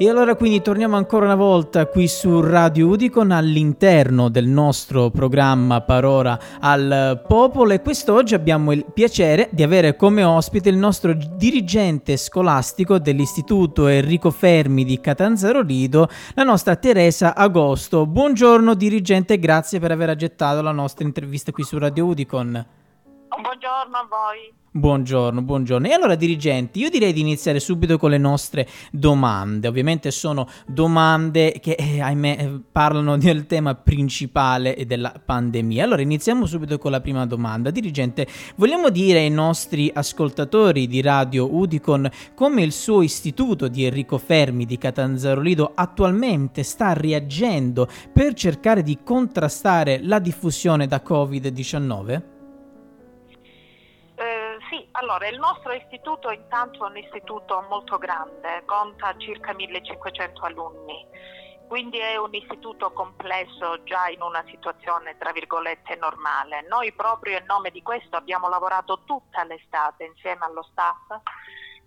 E 0.00 0.08
allora 0.08 0.36
quindi 0.36 0.62
torniamo 0.62 0.96
ancora 0.96 1.24
una 1.24 1.34
volta 1.34 1.86
qui 1.86 2.06
su 2.06 2.40
Radio 2.40 2.86
Udicon 2.86 3.32
all'interno 3.32 4.28
del 4.28 4.46
nostro 4.46 5.10
programma 5.10 5.80
Parora 5.80 6.38
al 6.60 7.24
Popolo 7.26 7.72
e 7.72 7.82
quest'oggi 7.82 8.36
abbiamo 8.36 8.70
il 8.70 8.84
piacere 8.94 9.48
di 9.50 9.64
avere 9.64 9.96
come 9.96 10.22
ospite 10.22 10.68
il 10.68 10.76
nostro 10.76 11.12
dirigente 11.34 12.16
scolastico 12.16 13.00
dell'Istituto 13.00 13.88
Enrico 13.88 14.30
Fermi 14.30 14.84
di 14.84 15.00
Catanzaro 15.00 15.62
Lido, 15.62 16.08
la 16.34 16.44
nostra 16.44 16.76
Teresa 16.76 17.34
Agosto. 17.34 18.06
Buongiorno 18.06 18.74
dirigente, 18.74 19.36
grazie 19.40 19.80
per 19.80 19.90
aver 19.90 20.10
accettato 20.10 20.62
la 20.62 20.70
nostra 20.70 21.04
intervista 21.04 21.50
qui 21.50 21.64
su 21.64 21.76
Radio 21.76 22.04
Udicon. 22.04 22.66
Buongiorno 23.28 23.96
a 23.96 24.06
voi. 24.08 24.58
Buongiorno, 24.70 25.42
buongiorno. 25.42 25.86
E 25.86 25.92
allora 25.92 26.14
dirigenti, 26.14 26.78
io 26.80 26.88
direi 26.88 27.12
di 27.12 27.20
iniziare 27.20 27.58
subito 27.58 27.98
con 27.98 28.10
le 28.10 28.18
nostre 28.18 28.66
domande. 28.90 29.66
Ovviamente 29.66 30.10
sono 30.10 30.46
domande 30.66 31.58
che, 31.60 31.72
eh, 31.72 32.00
ahimè, 32.00 32.36
eh, 32.38 32.60
parlano 32.70 33.18
del 33.18 33.46
tema 33.46 33.74
principale 33.74 34.84
della 34.86 35.12
pandemia. 35.22 35.84
Allora 35.84 36.00
iniziamo 36.00 36.46
subito 36.46 36.78
con 36.78 36.90
la 36.90 37.00
prima 37.00 37.26
domanda. 37.26 37.70
Dirigente, 37.70 38.26
vogliamo 38.56 38.88
dire 38.90 39.18
ai 39.18 39.30
nostri 39.30 39.90
ascoltatori 39.92 40.86
di 40.86 41.02
Radio 41.02 41.52
Udicon 41.52 42.08
come 42.34 42.62
il 42.62 42.72
suo 42.72 43.02
istituto 43.02 43.68
di 43.68 43.84
Enrico 43.84 44.16
Fermi 44.16 44.64
di 44.64 44.78
Catanzaro 44.78 45.40
Lido 45.40 45.72
attualmente 45.74 46.62
sta 46.62 46.92
reagendo 46.92 47.88
per 48.12 48.32
cercare 48.34 48.82
di 48.82 48.98
contrastare 49.02 50.00
la 50.02 50.18
diffusione 50.18 50.86
da 50.86 51.02
Covid-19? 51.04 52.36
Allora, 55.00 55.28
il 55.28 55.38
nostro 55.38 55.72
istituto 55.72 56.28
intanto 56.32 56.84
è 56.84 56.90
un 56.90 56.96
istituto 56.96 57.64
molto 57.68 57.98
grande, 57.98 58.64
conta 58.64 59.16
circa 59.16 59.52
1500 59.54 60.40
alunni, 60.44 61.06
quindi 61.68 61.98
è 61.98 62.16
un 62.16 62.34
istituto 62.34 62.92
complesso 62.92 63.80
già 63.84 64.08
in 64.08 64.22
una 64.22 64.42
situazione 64.48 65.16
tra 65.16 65.30
virgolette 65.30 65.94
normale. 65.94 66.66
Noi 66.68 66.92
proprio 66.94 67.38
in 67.38 67.44
nome 67.44 67.70
di 67.70 67.80
questo 67.80 68.16
abbiamo 68.16 68.48
lavorato 68.48 69.04
tutta 69.04 69.44
l'estate 69.44 70.02
insieme 70.02 70.44
allo 70.44 70.64
staff 70.64 71.20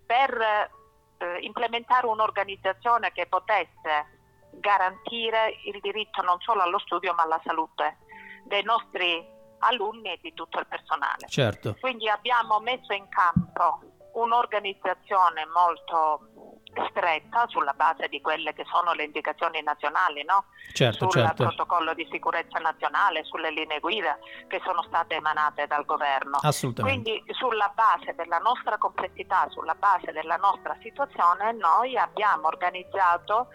per 0.06 0.70
eh, 1.18 1.38
implementare 1.40 2.06
un'organizzazione 2.06 3.12
che 3.12 3.26
potesse 3.26 4.20
garantire 4.52 5.58
il 5.64 5.80
diritto 5.82 6.22
non 6.22 6.40
solo 6.40 6.62
allo 6.62 6.78
studio 6.78 7.12
ma 7.12 7.24
alla 7.24 7.40
salute 7.44 7.98
dei 8.44 8.62
nostri 8.62 9.40
alunni 9.62 10.12
e 10.12 10.18
di 10.20 10.32
tutto 10.34 10.58
il 10.58 10.66
personale. 10.66 11.26
Certo. 11.28 11.76
Quindi 11.80 12.08
abbiamo 12.08 12.60
messo 12.60 12.92
in 12.92 13.08
campo 13.08 13.80
un'organizzazione 14.14 15.46
molto 15.46 16.28
stretta 16.88 17.46
sulla 17.48 17.74
base 17.74 18.08
di 18.08 18.20
quelle 18.20 18.54
che 18.54 18.64
sono 18.70 18.92
le 18.92 19.04
indicazioni 19.04 19.62
nazionali, 19.62 20.24
no? 20.24 20.46
certo, 20.72 21.10
sul 21.10 21.20
certo. 21.20 21.44
protocollo 21.44 21.92
di 21.92 22.06
sicurezza 22.10 22.58
nazionale, 22.58 23.24
sulle 23.24 23.50
linee 23.50 23.78
guida 23.78 24.18
che 24.48 24.60
sono 24.64 24.82
state 24.84 25.16
emanate 25.16 25.66
dal 25.66 25.84
governo. 25.84 26.38
Assolutamente. 26.40 27.10
Quindi 27.10 27.34
sulla 27.34 27.70
base 27.74 28.14
della 28.14 28.38
nostra 28.38 28.78
complessità, 28.78 29.46
sulla 29.50 29.74
base 29.74 30.12
della 30.12 30.36
nostra 30.36 30.76
situazione, 30.80 31.52
noi 31.52 31.96
abbiamo 31.96 32.46
organizzato 32.46 33.48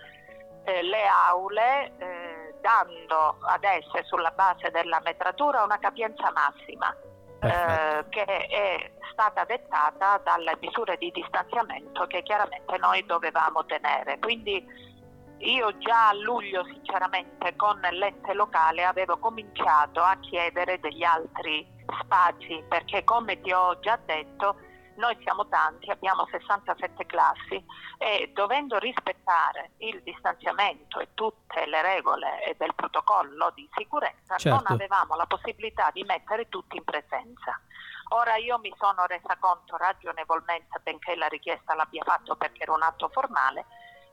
eh, 0.64 0.84
le 0.84 1.08
aule 1.08 1.98
eh, 1.98 2.37
dando 2.68 3.38
ad 3.40 3.64
esse 3.64 4.04
sulla 4.04 4.32
base 4.32 4.70
della 4.72 5.00
metratura 5.06 5.64
una 5.64 5.80
capienza 5.80 6.30
massima 6.34 6.94
eh, 7.40 8.06
che 8.10 8.26
è 8.26 8.92
stata 9.14 9.46
dettata 9.46 10.20
dalle 10.22 10.58
misure 10.60 10.98
di 10.98 11.10
distanziamento 11.12 12.06
che 12.08 12.24
chiaramente 12.24 12.78
noi 12.78 13.06
dovevamo 13.06 13.66
tenere. 13.66 14.20
Quindi 14.20 14.66
io 15.38 15.78
già 15.78 16.10
a 16.10 16.14
luglio 16.14 16.66
sinceramente 16.66 17.56
con 17.56 17.80
l'ente 17.80 18.34
locale 18.34 18.84
avevo 18.84 19.18
cominciato 19.18 20.02
a 20.02 20.18
chiedere 20.20 20.78
degli 20.82 21.04
altri 21.06 21.66
spazi 22.02 22.62
perché 22.68 23.06
come 23.06 23.40
ti 23.40 23.54
ho 23.54 23.80
già 23.80 23.98
detto 24.04 24.58
noi 24.98 25.18
siamo 25.22 25.48
tanti, 25.48 25.90
abbiamo 25.90 26.28
67 26.30 27.06
classi 27.06 27.64
e 27.98 28.32
dovendo 28.34 28.78
rispettare 28.78 29.72
il 29.78 30.02
distanziamento 30.04 31.00
e 31.00 31.10
tutte 31.14 31.66
le 31.66 31.82
regole 31.82 32.56
del 32.58 32.74
protocollo 32.76 33.52
di 33.56 33.68
sicurezza 33.76 34.38
certo. 34.38 34.50
non 34.50 34.64
avevamo 34.68 35.16
la 35.16 35.26
possibilità 35.26 35.90
di 35.92 36.04
mettere 36.04 36.50
tutti 36.50 36.78
in 36.78 36.84
presenza. 36.84 37.60
Ora 38.10 38.38
io 38.38 38.58
mi 38.60 38.74
sono 38.78 39.06
resa 39.06 39.36
conto 39.40 39.76
ragionevolmente, 39.76 40.80
benché 40.82 41.16
la 41.16 41.28
richiesta 41.28 41.76
l'abbia 41.76 42.04
fatto 42.04 42.36
perché 42.36 42.64
era 42.64 42.74
un 42.74 42.82
atto 42.82 43.10
formale, 43.10 43.66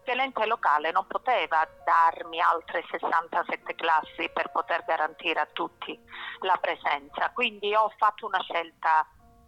che 0.04 0.14
l'ente 0.14 0.44
locale 0.46 0.90
non 0.90 1.06
poteva 1.06 1.66
darmi 1.84 2.40
altre 2.40 2.84
67 2.90 3.74
classi 3.74 4.28
per 4.32 4.50
poter 4.50 4.84
garantire 4.84 5.40
a 5.40 5.48
tutti 5.50 5.98
la 6.40 6.58
presenza. 6.60 7.30
Quindi 7.30 7.74
ho 7.74 7.90
fatto 7.96 8.26
una 8.26 8.40
scelta 8.42 9.06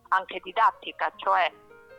anche 0.09 0.41
didattica, 0.43 1.13
cioè 1.17 1.53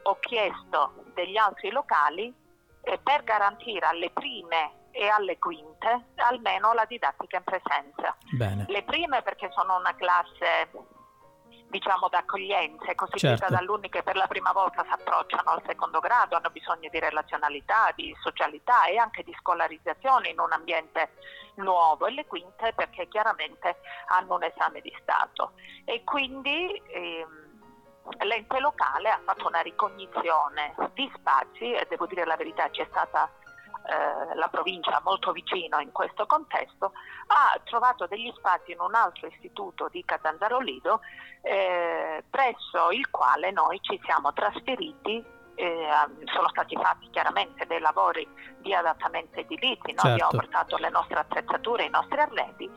ho 0.03 0.19
chiesto 0.19 1.03
degli 1.13 1.37
altri 1.37 1.71
locali 1.71 2.33
eh, 2.81 2.99
per 2.99 3.23
garantire 3.23 3.85
alle 3.85 4.09
prime 4.11 4.85
e 4.91 5.07
alle 5.07 5.37
quinte 5.37 6.07
almeno 6.15 6.73
la 6.73 6.85
didattica 6.85 7.37
in 7.37 7.43
presenza. 7.43 8.15
Bene. 8.31 8.65
Le 8.67 8.83
prime 8.83 9.21
perché 9.21 9.51
sono 9.51 9.77
una 9.77 9.95
classe 9.95 10.69
diciamo 11.69 12.07
d'accoglienza, 12.07 12.95
costituita 12.95 13.37
Certo. 13.37 13.53
da 13.53 13.59
alunni 13.59 13.89
che 13.89 14.01
per 14.01 14.15
la 14.15 14.27
prima 14.27 14.51
volta 14.51 14.83
si 14.83 14.91
approcciano 14.91 15.49
al 15.49 15.61
secondo 15.65 15.99
grado, 15.99 16.35
hanno 16.35 16.49
bisogno 16.49 16.89
di 16.89 16.99
relazionalità, 16.99 17.91
di 17.93 18.15
socialità 18.21 18.85
e 18.85 18.97
anche 18.97 19.23
di 19.23 19.35
scolarizzazione 19.39 20.29
in 20.29 20.39
un 20.39 20.51
ambiente 20.51 21.11
nuovo 21.55 22.05
e 22.05 22.11
le 22.11 22.25
quinte 22.25 22.73
perché 22.73 23.07
chiaramente 23.07 23.77
hanno 24.07 24.35
un 24.35 24.43
esame 24.43 24.79
di 24.81 24.95
Stato 25.01 25.53
e 25.85 26.03
quindi 26.03 26.81
ehm, 26.87 27.46
l'ente 28.19 28.59
locale 28.59 29.09
ha 29.09 29.19
fatto 29.23 29.47
una 29.47 29.61
ricognizione 29.61 30.75
di 30.93 31.11
spazi 31.15 31.73
e 31.73 31.85
devo 31.89 32.05
dire 32.05 32.25
la 32.25 32.35
verità 32.35 32.69
c'è 32.69 32.85
stata 32.89 33.29
eh, 33.89 34.35
la 34.35 34.47
provincia 34.49 34.99
molto 35.03 35.31
vicino 35.31 35.79
in 35.79 35.91
questo 35.91 36.25
contesto, 36.25 36.91
ha 37.27 37.59
trovato 37.63 38.05
degli 38.05 38.31
spazi 38.35 38.71
in 38.71 38.79
un 38.79 38.93
altro 38.93 39.27
istituto 39.27 39.87
di 39.89 40.03
Catanzaro 40.03 40.59
Lido 40.59 40.99
eh, 41.41 42.23
presso 42.29 42.91
il 42.91 43.09
quale 43.09 43.51
noi 43.51 43.79
ci 43.81 43.99
siamo 44.03 44.33
trasferiti 44.33 45.23
eh, 45.55 45.87
sono 46.25 46.49
stati 46.49 46.75
fatti 46.75 47.09
chiaramente 47.09 47.65
dei 47.65 47.79
lavori 47.79 48.27
di 48.59 48.73
adattamento 48.73 49.39
edilizio, 49.39 49.93
no? 49.93 50.01
Certo. 50.01 50.07
abbiamo 50.07 50.31
portato 50.31 50.77
le 50.77 50.89
nostre 50.89 51.19
attrezzature, 51.19 51.85
i 51.85 51.89
nostri 51.89 52.19
arredi 52.19 52.69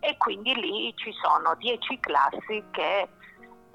e 0.00 0.16
quindi 0.18 0.54
lì 0.54 0.92
ci 0.96 1.12
sono 1.12 1.54
10 1.54 1.98
classi 2.00 2.64
che 2.72 3.08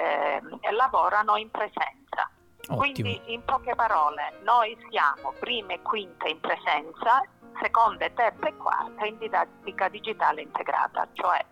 eh, 0.01 0.71
lavorano 0.71 1.35
in 1.35 1.49
presenza. 1.51 2.29
Ottimo. 2.61 2.77
Quindi 2.77 3.21
in 3.33 3.43
poche 3.43 3.75
parole 3.75 4.39
noi 4.43 4.77
siamo 4.89 5.33
prime 5.39 5.75
e 5.75 5.81
quinte 5.81 6.29
in 6.29 6.39
presenza, 6.39 7.23
seconde, 7.59 8.13
terze 8.13 8.47
e 8.47 8.57
quarte 8.57 9.07
in 9.07 9.17
didattica 9.17 9.89
digitale 9.89 10.41
integrata, 10.41 11.07
cioè 11.13 11.43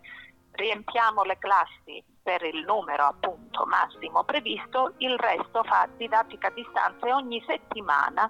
riempiamo 0.51 1.23
le 1.23 1.37
classi 1.37 2.03
per 2.21 2.43
il 2.43 2.63
numero 2.63 3.05
appunto 3.05 3.65
massimo 3.65 4.23
previsto, 4.23 4.93
il 4.97 5.17
resto 5.17 5.63
fa 5.63 5.87
didattica 5.97 6.47
a 6.47 6.51
distanza 6.51 7.07
e 7.07 7.13
ogni 7.13 7.43
settimana 7.47 8.29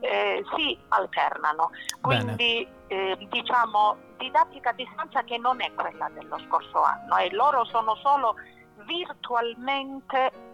eh, 0.00 0.44
si 0.54 0.78
alternano. 0.88 1.70
Quindi 2.00 2.66
eh, 2.86 3.16
diciamo 3.28 3.96
didattica 4.18 4.70
a 4.70 4.74
distanza 4.74 5.22
che 5.24 5.38
non 5.38 5.60
è 5.60 5.72
quella 5.74 6.08
dello 6.10 6.38
scorso 6.46 6.82
anno 6.82 7.16
e 7.16 7.30
loro 7.32 7.64
sono 7.64 7.96
solo 7.96 8.36
virtualmente 8.86 10.48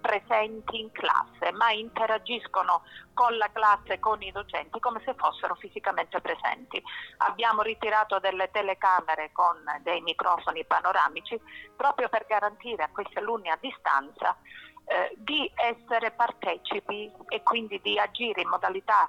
presenti 0.00 0.80
in 0.80 0.90
classe, 0.92 1.52
ma 1.52 1.70
interagiscono 1.72 2.82
con 3.12 3.36
la 3.36 3.50
classe 3.52 3.98
con 3.98 4.20
i 4.22 4.32
docenti 4.32 4.80
come 4.80 5.00
se 5.04 5.14
fossero 5.14 5.54
fisicamente 5.54 6.20
presenti. 6.20 6.82
Abbiamo 7.18 7.62
ritirato 7.62 8.18
delle 8.18 8.50
telecamere 8.50 9.30
con 9.32 9.56
dei 9.82 10.00
microfoni 10.00 10.64
panoramici 10.64 11.38
proprio 11.76 12.08
per 12.08 12.24
garantire 12.26 12.82
a 12.82 12.90
questi 12.90 13.18
alunni 13.18 13.50
a 13.50 13.58
distanza 13.60 14.36
eh, 14.86 15.14
di 15.16 15.50
essere 15.54 16.10
partecipi 16.12 17.12
e 17.28 17.42
quindi 17.42 17.80
di 17.80 17.98
agire 17.98 18.40
in 18.40 18.48
modalità 18.48 19.08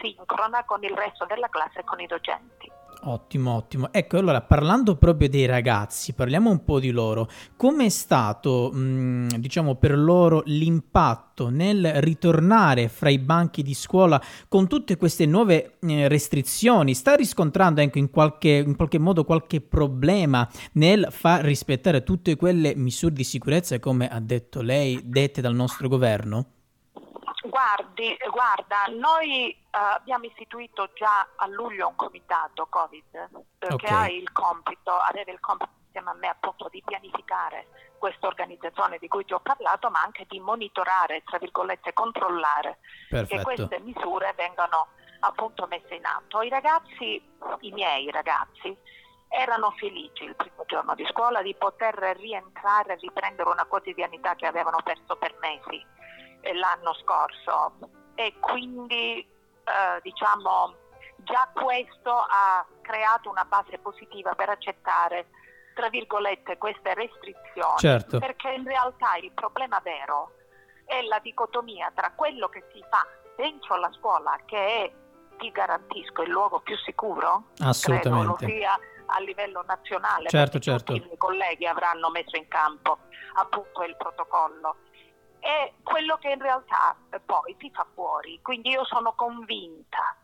sincrona 0.00 0.64
con 0.64 0.82
il 0.84 0.96
resto 0.96 1.24
della 1.26 1.48
classe 1.48 1.80
e 1.80 1.84
con 1.84 2.00
i 2.00 2.06
docenti. 2.06 2.77
Ottimo, 3.08 3.54
ottimo. 3.54 3.90
Ecco, 3.90 4.18
allora 4.18 4.42
parlando 4.42 4.96
proprio 4.96 5.30
dei 5.30 5.46
ragazzi, 5.46 6.12
parliamo 6.12 6.50
un 6.50 6.62
po' 6.62 6.78
di 6.78 6.90
loro. 6.90 7.26
Come 7.56 7.86
è 7.86 7.88
stato, 7.88 8.70
mh, 8.70 9.38
diciamo, 9.38 9.76
per 9.76 9.96
loro 9.96 10.42
l'impatto 10.44 11.48
nel 11.48 11.90
ritornare 12.02 12.88
fra 12.88 13.08
i 13.08 13.18
banchi 13.18 13.62
di 13.62 13.72
scuola 13.72 14.22
con 14.46 14.68
tutte 14.68 14.98
queste 14.98 15.24
nuove 15.24 15.78
eh, 15.80 16.06
restrizioni? 16.06 16.92
Sta 16.92 17.14
riscontrando 17.14 17.80
anche 17.80 17.98
in 17.98 18.10
qualche, 18.10 18.62
in 18.66 18.76
qualche 18.76 18.98
modo 18.98 19.24
qualche 19.24 19.62
problema 19.62 20.46
nel 20.72 21.08
far 21.10 21.42
rispettare 21.42 22.02
tutte 22.02 22.36
quelle 22.36 22.74
misure 22.76 23.14
di 23.14 23.24
sicurezza, 23.24 23.80
come 23.80 24.06
ha 24.06 24.20
detto 24.20 24.60
lei, 24.60 25.00
dette 25.02 25.40
dal 25.40 25.54
nostro 25.54 25.88
governo? 25.88 26.57
Guardi, 27.58 28.16
guarda, 28.30 28.84
noi 28.86 29.52
uh, 29.72 29.96
abbiamo 29.96 30.26
istituito 30.26 30.92
già 30.94 31.26
a 31.34 31.48
luglio 31.48 31.88
un 31.88 31.96
comitato 31.96 32.68
Covid 32.70 33.14
eh, 33.14 33.66
okay. 33.66 33.76
che 33.76 33.86
ha 33.88 34.08
il 34.08 34.30
compito, 34.30 34.92
aveva 34.92 35.32
il 35.32 35.40
compito 35.40 35.72
insieme 35.86 36.10
a 36.10 36.14
me 36.14 36.28
appunto 36.28 36.68
di 36.70 36.80
pianificare 36.86 37.66
questa 37.98 38.28
organizzazione 38.28 38.98
di 38.98 39.08
cui 39.08 39.24
ti 39.24 39.32
ho 39.32 39.40
parlato, 39.40 39.90
ma 39.90 40.00
anche 40.00 40.24
di 40.28 40.38
monitorare, 40.38 41.24
tra 41.24 41.38
virgolette, 41.38 41.92
controllare 41.94 42.78
Perfetto. 43.08 43.34
che 43.34 43.42
queste 43.42 43.80
misure 43.80 44.32
vengano 44.36 44.90
appunto 45.18 45.66
messe 45.66 45.96
in 45.96 46.04
atto. 46.04 46.42
I 46.42 46.50
ragazzi, 46.50 47.20
i 47.62 47.72
miei 47.72 48.08
ragazzi, 48.12 48.76
erano 49.26 49.72
felici 49.72 50.22
il 50.22 50.36
primo 50.36 50.62
giorno 50.64 50.94
di 50.94 51.04
scuola 51.10 51.42
di 51.42 51.56
poter 51.56 51.96
rientrare 52.20 52.92
e 52.92 52.98
riprendere 53.00 53.50
una 53.50 53.64
quotidianità 53.64 54.36
che 54.36 54.46
avevano 54.46 54.78
perso 54.84 55.16
per 55.16 55.34
mesi 55.40 55.96
l'anno 56.40 56.94
scorso 56.94 57.72
e 58.14 58.34
quindi 58.40 59.20
eh, 59.20 60.00
diciamo 60.02 60.74
già 61.18 61.48
questo 61.52 62.10
ha 62.10 62.66
creato 62.80 63.28
una 63.30 63.44
base 63.44 63.78
positiva 63.78 64.34
per 64.34 64.48
accettare 64.48 65.28
tra 65.74 65.88
virgolette 65.88 66.58
queste 66.58 66.94
restrizioni 66.94 67.78
certo. 67.78 68.18
perché 68.18 68.50
in 68.50 68.64
realtà 68.64 69.16
il 69.16 69.30
problema 69.32 69.80
vero 69.80 70.32
è 70.84 71.02
la 71.02 71.18
dicotomia 71.18 71.92
tra 71.94 72.12
quello 72.14 72.48
che 72.48 72.64
si 72.72 72.82
fa 72.88 73.06
dentro 73.36 73.76
la 73.76 73.90
scuola 73.92 74.38
che 74.46 74.56
è 74.56 74.92
ti 75.38 75.50
garantisco 75.50 76.22
il 76.22 76.30
luogo 76.30 76.60
più 76.60 76.76
sicuro 76.78 77.50
assolutamente 77.60 78.44
credo 78.44 78.52
lo 78.52 78.58
sia 78.58 78.78
a 79.06 79.20
livello 79.20 79.62
nazionale 79.66 80.28
certo, 80.28 80.58
certo. 80.58 80.94
i 80.94 81.00
miei 81.00 81.16
colleghi 81.16 81.66
avranno 81.66 82.10
messo 82.10 82.36
in 82.36 82.48
campo 82.48 82.98
appunto 83.34 83.82
il 83.84 83.96
protocollo 83.96 84.76
è 85.48 85.72
quello 85.82 86.18
che 86.18 86.28
in 86.28 86.42
realtà 86.42 86.94
poi 87.24 87.56
si 87.58 87.70
fa 87.70 87.86
fuori. 87.94 88.38
Quindi 88.42 88.68
io 88.68 88.84
sono 88.84 89.14
convinta 89.14 90.14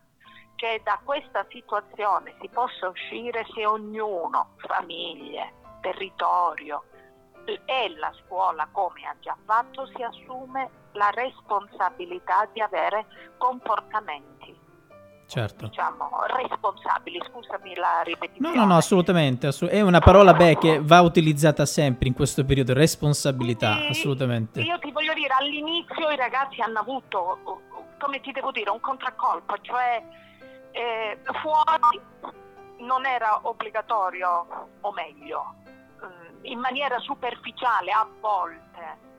che 0.55 0.83
da 0.85 1.01
questa 1.03 1.47
situazione 1.49 2.35
si 2.43 2.49
possa 2.51 2.89
uscire 2.89 3.47
se 3.55 3.65
ognuno, 3.65 4.51
famiglie, 4.59 5.55
territorio 5.81 6.85
e 7.47 7.95
la 7.97 8.13
scuola, 8.23 8.69
come 8.71 9.07
ha 9.07 9.17
già 9.21 9.37
fatto, 9.47 9.87
si 9.87 10.03
assume 10.03 10.83
la 10.93 11.09
responsabilità 11.11 12.47
di 12.53 12.61
avere 12.61 13.07
comportamenti 13.39 14.34
certo. 15.27 15.67
diciamo, 15.67 16.11
responsabili. 16.27 17.21
Scusami 17.31 17.75
la 17.75 18.03
ripetizione. 18.03 18.55
No, 18.55 18.63
no, 18.63 18.67
no, 18.67 18.77
assolutamente. 18.77 19.49
È 19.49 19.81
una 19.81 20.01
parola 20.01 20.33
beh, 20.35 20.59
che 20.59 20.81
va 20.83 21.01
utilizzata 21.01 21.67
sempre 21.67 22.09
in 22.09 22.15
questo 22.15 22.45
periodo, 22.45 22.73
responsabilità, 22.73 23.83
e 23.83 23.89
assolutamente. 23.89 24.61
Io 24.61 24.79
ti 24.79 24.91
voglio 24.93 25.15
dire, 25.15 25.35
all'inizio 25.39 26.11
i 26.11 26.17
ragazzi 26.17 26.61
hanno 26.61 26.81
avuto, 26.81 27.63
come 27.99 28.21
ti 28.21 28.33
devo 28.33 28.51
dire, 28.51 28.71
un 28.71 28.81
contraccolpo, 28.81 29.57
cioè 29.63 30.03
eh, 30.73 31.19
fuori 31.41 32.01
non 32.79 33.07
era 33.07 33.41
obbligatorio, 33.43 34.47
o 34.81 34.93
meglio, 34.93 35.55
mm, 36.05 36.45
in 36.45 36.59
maniera 36.59 36.99
superficiale 36.99 37.91
a 37.93 38.07
volte 38.21 39.13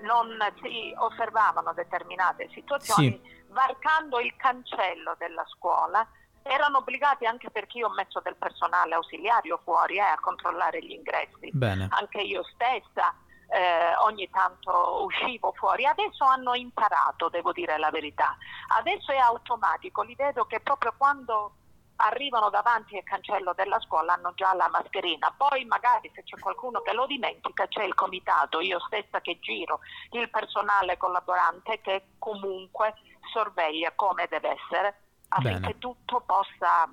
non 0.00 0.36
si 0.62 0.94
osservavano 0.96 1.72
determinate 1.72 2.48
situazioni. 2.52 3.20
Sì 3.22 3.34
varcando 3.56 4.20
il 4.20 4.36
cancello 4.36 5.16
della 5.18 5.44
scuola 5.46 6.06
erano 6.42 6.78
obbligati 6.78 7.24
anche 7.24 7.50
perché 7.50 7.78
io 7.78 7.88
ho 7.88 7.94
messo 7.94 8.20
del 8.20 8.36
personale 8.36 8.94
ausiliario 8.94 9.58
fuori 9.64 9.96
eh, 9.96 10.00
a 10.00 10.20
controllare 10.20 10.84
gli 10.84 10.92
ingressi. 10.92 11.50
Bene. 11.52 11.88
Anche 11.90 12.20
io 12.20 12.44
stessa 12.44 13.12
eh, 13.48 13.96
ogni 14.04 14.28
tanto 14.30 15.04
uscivo 15.04 15.52
fuori. 15.56 15.86
Adesso 15.86 16.24
hanno 16.24 16.54
imparato, 16.54 17.28
devo 17.30 17.50
dire 17.50 17.78
la 17.78 17.90
verità. 17.90 18.36
Adesso 18.78 19.10
è 19.10 19.16
automatico, 19.16 20.02
li 20.02 20.14
vedo 20.14 20.44
che 20.44 20.60
proprio 20.60 20.94
quando 20.96 21.52
arrivano 21.96 22.50
davanti 22.50 22.96
al 22.96 23.04
cancello 23.04 23.52
della 23.54 23.80
scuola 23.80 24.14
hanno 24.14 24.32
già 24.34 24.54
la 24.54 24.68
mascherina, 24.68 25.32
poi 25.36 25.64
magari 25.64 26.10
se 26.14 26.22
c'è 26.22 26.38
qualcuno 26.38 26.80
che 26.82 26.92
lo 26.92 27.06
dimentica 27.06 27.66
c'è 27.68 27.84
il 27.84 27.94
comitato, 27.94 28.60
io 28.60 28.78
stessa 28.80 29.20
che 29.20 29.38
giro, 29.40 29.80
il 30.10 30.28
personale 30.30 30.96
collaborante 30.96 31.80
che 31.80 32.08
comunque 32.18 32.94
sorveglia 33.32 33.92
come 33.94 34.26
deve 34.28 34.50
essere 34.50 35.00
affinché 35.28 35.60
Bene. 35.60 35.78
tutto 35.78 36.22
possa 36.24 36.88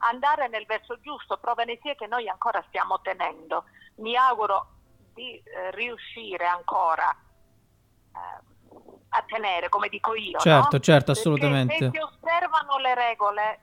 andare 0.00 0.48
nel 0.48 0.66
verso 0.66 0.98
giusto, 1.00 1.38
prova 1.38 1.64
ne 1.64 1.78
sia 1.82 1.94
che 1.94 2.06
noi 2.06 2.28
ancora 2.28 2.62
stiamo 2.68 3.00
tenendo. 3.00 3.64
Mi 3.96 4.16
auguro 4.16 4.68
di 5.14 5.36
eh, 5.36 5.70
riuscire 5.72 6.46
ancora 6.46 7.10
eh, 7.10 8.48
a 9.10 9.22
tenere, 9.26 9.68
come 9.68 9.88
dico 9.88 10.14
io. 10.14 10.38
Certo, 10.38 10.76
no? 10.76 10.82
certo, 10.82 11.10
assolutamente. 11.10 11.76
Perché 11.78 11.98
se 11.98 12.06
si 12.06 12.24
osservano 12.24 12.78
le 12.78 12.94
regole, 12.94 13.60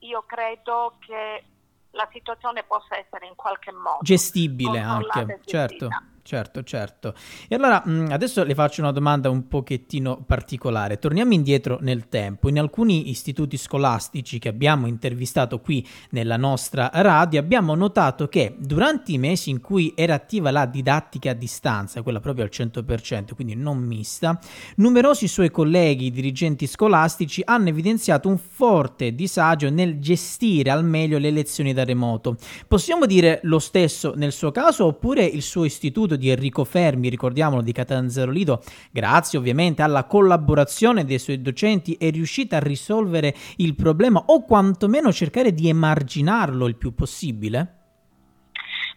io 0.00 0.24
credo 0.26 0.96
che 1.00 1.44
la 1.92 2.08
situazione 2.12 2.62
possa 2.62 2.96
essere 2.96 3.26
in 3.26 3.34
qualche 3.34 3.72
modo 3.72 3.98
gestibile 4.02 4.78
anche, 4.78 5.40
certo. 5.44 5.88
Certo, 6.30 6.62
certo. 6.62 7.14
E 7.48 7.56
allora 7.56 7.82
mm, 7.84 8.12
adesso 8.12 8.44
le 8.44 8.54
faccio 8.54 8.82
una 8.82 8.92
domanda 8.92 9.28
un 9.30 9.48
pochettino 9.48 10.22
particolare. 10.24 11.00
Torniamo 11.00 11.34
indietro 11.34 11.78
nel 11.80 12.08
tempo. 12.08 12.48
In 12.48 12.60
alcuni 12.60 13.10
istituti 13.10 13.56
scolastici 13.56 14.38
che 14.38 14.48
abbiamo 14.48 14.86
intervistato 14.86 15.58
qui 15.58 15.84
nella 16.10 16.36
nostra 16.36 16.88
radio 16.92 17.40
abbiamo 17.40 17.74
notato 17.74 18.28
che 18.28 18.54
durante 18.60 19.10
i 19.10 19.18
mesi 19.18 19.50
in 19.50 19.60
cui 19.60 19.92
era 19.96 20.14
attiva 20.14 20.52
la 20.52 20.66
didattica 20.66 21.32
a 21.32 21.34
distanza, 21.34 22.02
quella 22.02 22.20
proprio 22.20 22.44
al 22.44 22.50
100%, 22.52 23.34
quindi 23.34 23.56
non 23.56 23.78
mista, 23.78 24.38
numerosi 24.76 25.26
suoi 25.26 25.50
colleghi 25.50 26.12
dirigenti 26.12 26.68
scolastici 26.68 27.42
hanno 27.44 27.70
evidenziato 27.70 28.28
un 28.28 28.38
forte 28.38 29.16
disagio 29.16 29.68
nel 29.68 29.98
gestire 29.98 30.70
al 30.70 30.84
meglio 30.84 31.18
le 31.18 31.32
lezioni 31.32 31.72
da 31.72 31.82
remoto. 31.82 32.36
Possiamo 32.68 33.04
dire 33.06 33.40
lo 33.42 33.58
stesso 33.58 34.12
nel 34.14 34.30
suo 34.30 34.52
caso 34.52 34.84
oppure 34.84 35.24
il 35.24 35.42
suo 35.42 35.64
istituto 35.64 36.18
di 36.20 36.30
Enrico 36.30 36.64
Fermi, 36.64 37.08
ricordiamolo 37.08 37.62
di 37.62 37.72
Catanzaro 37.72 38.30
Lido, 38.30 38.62
grazie 38.92 39.38
ovviamente 39.38 39.82
alla 39.82 40.04
collaborazione 40.04 41.04
dei 41.04 41.18
suoi 41.18 41.40
docenti 41.40 41.94
è 41.94 42.10
riuscita 42.10 42.58
a 42.58 42.60
risolvere 42.60 43.34
il 43.56 43.74
problema 43.74 44.22
o 44.26 44.44
quantomeno 44.44 45.10
cercare 45.12 45.52
di 45.52 45.68
emarginarlo 45.68 46.68
il 46.68 46.76
più 46.76 46.94
possibile? 46.94 47.78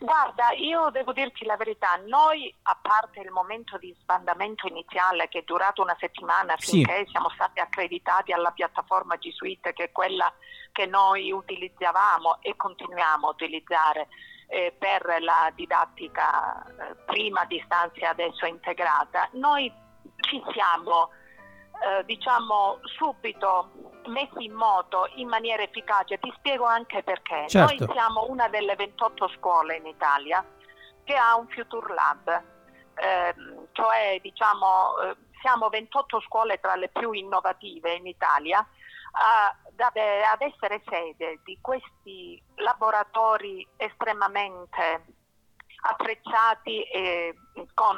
Guarda, 0.03 0.51
io 0.57 0.89
devo 0.89 1.13
dirti 1.13 1.45
la 1.45 1.55
verità, 1.55 1.95
noi 2.07 2.53
a 2.63 2.77
parte 2.81 3.21
il 3.21 3.31
momento 3.31 3.77
di 3.77 3.95
sbandamento 4.01 4.67
iniziale 4.67 5.29
che 5.29 5.39
è 5.39 5.43
durato 5.45 5.81
una 5.81 5.95
settimana 5.97 6.55
finché 6.57 7.03
sì. 7.05 7.11
siamo 7.11 7.29
stati 7.29 7.61
accreditati 7.61 8.33
alla 8.33 8.51
piattaforma 8.51 9.15
G 9.15 9.31
Suite 9.31 9.71
che 9.71 9.85
è 9.85 9.91
quella 9.93 10.29
che 10.74 10.88
noi 10.88 11.31
utilizzavamo 11.31 12.39
e 12.41 12.57
continuiamo 12.57 13.27
a 13.27 13.29
utilizzare 13.29 14.09
eh, 14.47 14.75
per 14.77 15.21
la 15.21 15.51
didattica 15.55 16.63
eh, 16.65 16.95
prima 17.05 17.41
a 17.41 17.45
distanza 17.45 18.00
e 18.00 18.05
adesso 18.05 18.45
integrata, 18.45 19.29
noi 19.33 19.71
ci 20.21 20.41
siamo 20.53 21.09
eh, 21.81 22.05
diciamo 22.05 22.79
subito 22.83 23.71
messi 24.07 24.45
in 24.45 24.53
moto 24.53 25.09
in 25.15 25.27
maniera 25.27 25.63
efficace. 25.63 26.19
Ti 26.19 26.33
spiego 26.38 26.65
anche 26.65 27.03
perché. 27.03 27.47
Certo. 27.47 27.85
Noi 27.85 27.93
siamo 27.93 28.25
una 28.29 28.47
delle 28.47 28.75
28 28.75 29.29
scuole 29.38 29.77
in 29.77 29.85
Italia 29.85 30.45
che 31.03 31.15
ha 31.15 31.35
un 31.35 31.47
Future 31.50 31.93
Lab, 31.93 32.41
eh, 32.95 33.35
cioè 33.73 34.19
diciamo 34.21 35.00
eh, 35.01 35.15
siamo 35.41 35.67
28 35.67 36.21
scuole 36.21 36.59
tra 36.62 36.75
le 36.75 36.88
più 36.88 37.12
innovative 37.12 37.95
in 37.95 38.07
Italia 38.07 38.65
ad 39.77 40.42
essere 40.42 40.82
sede 40.88 41.39
di 41.44 41.58
questi 41.62 42.42
laboratori 42.56 43.68
estremamente 43.77 45.06
apprezzati 45.86 46.84
e 46.84 47.36
con 47.74 47.98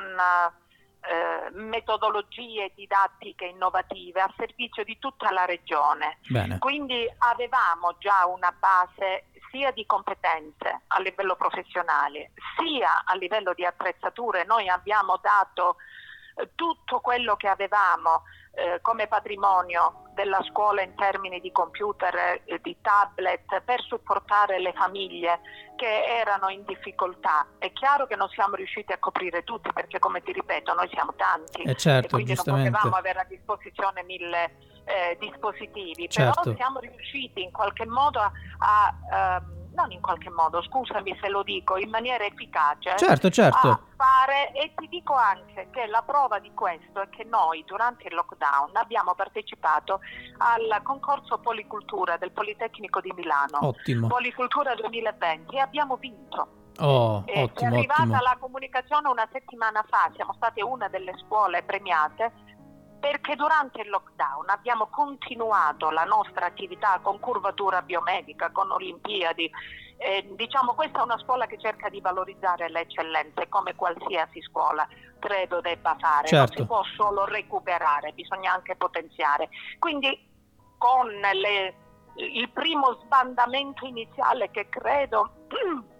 eh, 1.07 1.49
metodologie 1.51 2.71
didattiche 2.75 3.45
innovative 3.45 4.21
a 4.21 4.33
servizio 4.35 4.83
di 4.83 4.97
tutta 4.97 5.31
la 5.31 5.45
regione. 5.45 6.17
Bene. 6.27 6.57
Quindi 6.59 7.07
avevamo 7.19 7.95
già 7.99 8.25
una 8.25 8.51
base 8.51 9.25
sia 9.51 9.71
di 9.71 9.85
competenze 9.85 10.81
a 10.87 10.99
livello 10.99 11.35
professionale, 11.35 12.31
sia 12.57 13.03
a 13.05 13.15
livello 13.15 13.53
di 13.53 13.65
attrezzature. 13.65 14.45
Noi 14.45 14.67
abbiamo 14.67 15.19
dato 15.21 15.75
eh, 15.77 15.83
tutto 16.55 16.99
quello 16.99 17.35
che 17.35 17.47
avevamo 17.47 18.23
eh, 18.55 18.79
come 18.81 19.07
patrimonio 19.07 20.03
della 20.13 20.41
scuola 20.43 20.81
in 20.81 20.95
termini 20.95 21.41
di 21.41 21.51
computer, 21.51 22.41
eh, 22.45 22.59
di 22.61 22.77
tablet, 22.81 23.61
per 23.61 23.81
supportare 23.81 24.59
le 24.59 24.71
famiglie 24.73 25.41
che 25.75 26.05
erano 26.05 26.49
in 26.49 26.63
difficoltà. 26.63 27.45
È 27.57 27.71
chiaro 27.73 28.07
che 28.07 28.15
non 28.15 28.29
siamo 28.29 28.55
riusciti 28.55 28.93
a 28.93 28.97
coprire 28.97 29.43
tutti 29.43 29.71
perché, 29.73 29.99
come 29.99 30.21
ti 30.23 30.31
ripeto, 30.31 30.73
noi 30.73 30.87
siamo 30.89 31.13
tanti 31.15 31.63
eh 31.63 31.75
certo, 31.75 32.07
e 32.07 32.09
quindi 32.09 32.33
non 32.45 32.57
potevamo 32.57 32.95
avere 32.95 33.19
a 33.19 33.25
disposizione 33.25 34.03
mille 34.03 34.55
eh, 34.85 35.17
dispositivi, 35.19 36.09
Certo. 36.09 36.41
però 36.41 36.55
siamo 36.55 36.79
riusciti 36.79 37.41
in 37.41 37.51
qualche 37.51 37.85
modo 37.85 38.19
a, 38.19 38.31
a, 38.59 39.41
ehm, 39.41 39.64
non 39.75 39.91
in 39.91 40.01
qualche 40.01 40.29
modo, 40.31 40.61
scusami 40.63 41.15
se 41.21 41.29
lo 41.29 41.43
dico, 41.43 41.77
in 41.77 41.89
maniera 41.89 42.25
efficace 42.25 42.97
Certo, 42.97 43.29
certo. 43.29 43.67
a 43.69 43.79
fare 43.95 44.51
e 44.53 44.73
ti 44.75 44.87
dico 44.87 45.13
anche 45.13 45.67
che 45.71 45.85
la 45.87 46.01
prova 46.01 46.39
di 46.39 46.51
questo 46.53 47.01
è 47.01 47.09
che 47.09 47.23
noi 47.25 47.63
durante 47.65 48.07
il 48.07 48.15
lockdown 48.15 48.71
abbiamo 48.75 49.13
partecipato 49.13 49.99
al 50.37 50.81
concorso 50.81 51.37
Policultura 51.39 52.17
del 52.17 52.31
Politecnico 52.31 52.99
di 53.01 53.11
Milano. 53.15 53.59
Ottimo. 53.67 54.07
Policultura 54.07 54.73
2020 54.75 55.55
e 55.55 55.59
abbiamo 55.59 55.97
vinto. 55.97 56.47
Oh, 56.79 57.23
Eh, 57.25 57.33
è 57.33 57.43
ottimo, 57.43 57.73
arrivata 57.75 58.01
ottimo. 58.01 58.21
la 58.21 58.37
comunicazione 58.39 59.07
una 59.07 59.27
settimana 59.31 59.83
fa, 59.87 60.11
siamo 60.13 60.33
state 60.33 60.61
una 60.61 60.89
delle 60.89 61.13
scuole 61.25 61.63
premiate 61.63 62.31
perché 63.05 63.35
durante 63.35 63.81
il 63.81 63.89
lockdown 63.89 64.49
abbiamo 64.49 64.87
continuato 64.87 65.91
la 65.91 66.05
nostra 66.05 66.47
attività 66.47 66.97
con 67.03 67.19
curvatura 67.19 67.83
biomedica, 67.83 68.49
con 68.49 68.71
Olimpiadi. 68.71 69.47
Eh, 69.97 70.27
diciamo 70.31 70.73
questa 70.73 71.01
è 71.01 71.03
una 71.03 71.19
scuola 71.19 71.45
che 71.45 71.59
cerca 71.59 71.87
di 71.89 72.01
valorizzare 72.01 72.67
le 72.67 72.79
eccellenze 72.79 73.47
come 73.47 73.75
qualsiasi 73.75 74.41
scuola 74.41 74.87
credo 75.19 75.61
debba 75.61 75.95
fare, 75.99 76.29
non 76.31 76.47
Certo. 76.47 76.57
si 76.57 76.65
può 76.65 76.81
solo 76.97 77.25
recuperare, 77.25 78.11
bisogna 78.13 78.53
anche 78.53 78.75
potenziare. 78.75 79.49
Quindi 79.77 80.27
con 80.79 81.07
le- 81.07 81.75
il 82.15 82.49
primo 82.49 82.97
sbandamento 83.03 83.85
iniziale 83.85 84.49
che 84.49 84.67
credo 84.67 85.45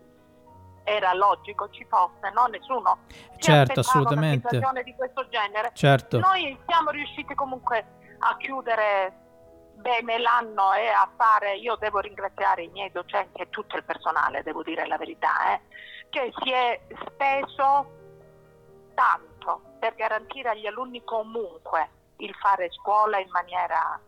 era 0.86 1.14
logico 1.14 1.70
ci 1.72 1.86
fosse, 1.90 2.30
no? 2.34 2.46
nessuno 2.46 3.00
si 3.10 3.42
Certo, 3.42 3.80
assolutamente. 3.82 4.48
una 4.48 4.50
situazione 4.50 4.84
di 4.84 4.96
questo 4.96 5.28
genere. 5.28 5.72
Certo. 5.74 6.20
Noi 6.20 6.58
siamo 6.66 6.92
riusciti 6.92 7.34
comunque 7.34 7.86
a 8.20 8.38
chiudere 8.38 9.24
bene 9.76 10.20
l'anno 10.20 10.74
e 10.74 10.88
a 10.88 11.10
fare, 11.18 11.58
io 11.58 11.76
devo 11.76 12.00
ringraziare 12.00 12.64
i 12.64 12.70
miei 12.70 12.92
docenti 12.92 13.42
e 13.42 13.50
tutto 13.50 13.76
il 13.76 13.84
personale, 13.84 14.44
devo 14.44 14.64
dire 14.64 14.88
la 14.88 14.98
verità, 14.98 15.54
eh, 15.54 15.62
che 16.10 16.32
si 16.42 16.52
è 16.52 16.80
speso 17.06 17.92
tanto 18.94 19.62
per 19.80 19.96
garantire 19.96 20.50
agli 20.50 20.66
alunni 20.66 21.04
comunque 21.04 21.90
il 22.18 22.34
fare 22.36 22.70
scuola 22.72 23.20
in 23.20 23.30
maniera 23.32 24.00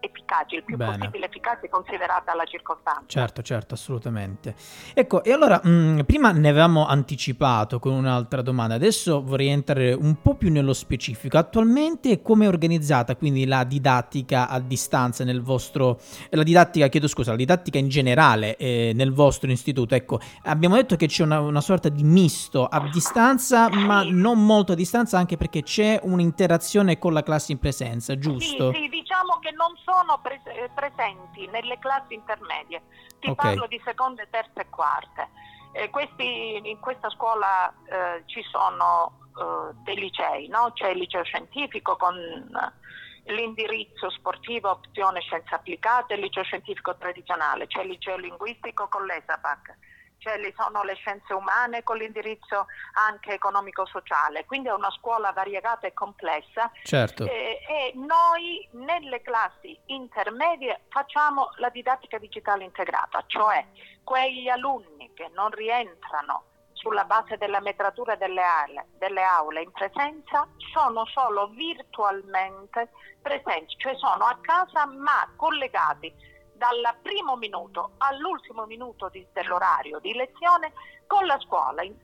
efficace, 0.00 0.56
il 0.56 0.64
più 0.64 0.76
Bene. 0.76 0.98
possibile 0.98 1.26
efficace 1.26 1.68
considerata 1.68 2.34
la 2.34 2.44
circostanza. 2.44 3.04
Certo, 3.06 3.42
certo, 3.42 3.74
assolutamente. 3.74 4.54
Ecco, 4.94 5.22
e 5.22 5.32
allora, 5.32 5.60
mh, 5.62 6.04
prima 6.04 6.32
ne 6.32 6.48
avevamo 6.48 6.86
anticipato 6.86 7.78
con 7.78 7.92
un'altra 7.92 8.42
domanda, 8.42 8.74
adesso 8.74 9.22
vorrei 9.22 9.48
entrare 9.48 9.92
un 9.92 10.20
po' 10.20 10.34
più 10.34 10.50
nello 10.50 10.72
specifico. 10.72 11.38
Attualmente 11.38 12.22
come 12.22 12.46
è 12.46 12.48
organizzata 12.48 13.16
quindi 13.16 13.46
la 13.46 13.64
didattica 13.64 14.48
a 14.48 14.58
distanza 14.60 15.24
nel 15.24 15.42
vostro, 15.42 16.00
la 16.30 16.42
didattica, 16.42 16.88
chiedo 16.88 17.08
scusa, 17.08 17.30
la 17.30 17.36
didattica 17.36 17.78
in 17.78 17.88
generale 17.88 18.56
eh, 18.56 18.92
nel 18.94 19.12
vostro 19.12 19.50
istituto? 19.50 19.94
Ecco, 19.94 20.20
abbiamo 20.44 20.76
detto 20.76 20.96
che 20.96 21.06
c'è 21.06 21.22
una, 21.22 21.40
una 21.40 21.60
sorta 21.60 21.88
di 21.88 22.02
misto 22.02 22.66
a 22.66 22.88
distanza, 22.90 23.68
ma 23.68 24.02
non 24.02 24.44
molto 24.44 24.72
a 24.72 24.74
distanza 24.74 25.18
anche 25.18 25.36
perché 25.36 25.62
c'è 25.62 26.00
un'interazione 26.02 26.98
con 26.98 27.12
la 27.12 27.22
classe 27.22 27.52
in 27.52 27.58
presenza, 27.58 28.16
giusto? 28.18 28.72
Sì, 28.72 28.78
sì, 28.80 28.88
diciamo 28.88 29.38
che 29.40 29.50
non 29.52 29.74
sono 29.90 30.18
pres- 30.20 30.46
eh, 30.46 30.70
presenti 30.72 31.46
nelle 31.48 31.78
classi 31.78 32.14
intermedie, 32.14 32.82
ti 33.18 33.30
Ok. 33.30 33.36
parlo 33.36 33.66
di 33.66 33.80
seconde, 33.84 34.28
terze 34.30 34.60
e 34.60 34.68
quarte. 34.68 35.28
Eh, 35.72 35.90
questi- 35.90 36.60
in 36.68 36.78
questa 36.80 37.10
scuola 37.10 37.72
eh, 37.86 38.22
ci 38.26 38.42
sono 38.42 39.18
eh, 39.38 39.74
dei 39.84 39.96
licei, 39.96 40.48
no? 40.48 40.70
c'è 40.74 40.88
il 40.88 40.98
liceo 40.98 41.22
scientifico 41.22 41.96
con 41.96 42.16
eh, 42.16 43.32
l'indirizzo 43.32 44.10
sportivo 44.10 44.70
opzione 44.70 45.20
scienze 45.20 45.54
applicate, 45.54 46.14
il 46.14 46.20
liceo 46.20 46.42
scientifico 46.42 46.96
tradizionale, 46.96 47.66
c'è 47.68 47.82
il 47.82 47.90
liceo 47.90 48.16
linguistico 48.16 48.88
con 48.88 49.04
l'ESAPAC, 49.06 49.76
c'è, 50.20 50.38
li 50.38 50.54
sono 50.56 50.82
le 50.82 50.94
scienze 50.94 51.32
umane 51.32 51.82
con 51.82 51.96
l'indirizzo 51.96 52.66
anche 52.92 53.32
economico-sociale, 53.32 54.44
quindi 54.44 54.68
è 54.68 54.72
una 54.72 54.90
scuola 54.90 55.32
variegata 55.32 55.86
e 55.86 55.94
complessa 55.94 56.70
Certo. 56.84 57.24
eh, 57.24 57.60
e 57.66 57.92
noi 57.94 58.68
nelle 58.72 59.22
classi 59.22 59.76
intermedie 59.86 60.82
facciamo 60.88 61.50
la 61.56 61.70
didattica 61.70 62.18
digitale 62.18 62.64
integrata, 62.64 63.24
cioè 63.26 63.66
quegli 64.04 64.48
alunni 64.48 65.10
che 65.14 65.30
non 65.34 65.50
rientrano 65.50 66.44
sulla 66.72 67.04
base 67.04 67.36
della 67.36 67.60
metratura 67.60 68.14
delle 68.16 68.42
aule, 68.42 68.86
delle 68.98 69.22
aule 69.22 69.62
in 69.62 69.70
presenza 69.70 70.48
sono 70.72 71.04
solo 71.06 71.48
virtualmente 71.48 72.90
presenti, 73.20 73.74
cioè 73.76 73.94
sono 73.96 74.24
a 74.24 74.38
casa 74.40 74.86
ma 74.86 75.30
collegati 75.36 76.12
dal 76.60 76.94
primo 77.00 77.36
minuto 77.36 77.92
all'ultimo 77.96 78.66
minuto 78.66 79.08
di- 79.08 79.26
dell'orario 79.32 79.98
di 79.98 80.12
lezione 80.12 80.74
con 81.06 81.24
la 81.24 81.40
scuola, 81.40 81.82
in- 81.82 81.96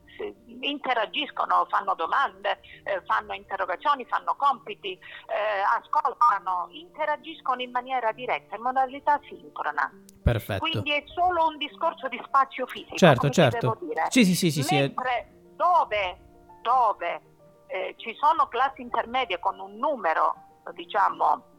interagiscono, 0.61 1.67
fanno 1.69 1.93
domande, 1.93 2.59
eh, 2.83 3.03
fanno 3.05 3.33
interrogazioni, 3.33 4.03
fanno 4.05 4.35
compiti, 4.35 4.93
eh, 4.93 5.61
ascoltano, 5.77 6.69
interagiscono 6.71 7.61
in 7.61 7.69
maniera 7.69 8.11
diretta, 8.11 8.55
in 8.55 8.63
modalità 8.63 9.19
sincrona. 9.29 9.91
Perfetto. 10.23 10.59
Quindi 10.59 10.91
è 10.91 11.03
solo 11.05 11.45
un 11.45 11.57
discorso 11.57 12.07
di 12.07 12.19
spazio 12.25 12.65
fisico. 12.65 12.97
Certo, 12.97 13.29
certo. 13.29 13.59
devo 13.59 13.77
dire. 13.79 14.07
Sì, 14.09 14.25
sì, 14.25 14.33
sì, 14.33 14.49
sì, 14.49 14.63
sì, 14.63 14.75
Mentre 14.75 15.29
dove, 15.55 16.17
dove 16.63 17.21
eh, 17.67 17.93
ci 17.97 18.15
sono 18.19 18.47
classi 18.47 18.81
intermedie 18.81 19.37
con 19.37 19.59
un 19.59 19.75
numero, 19.75 20.33
diciamo, 20.73 21.55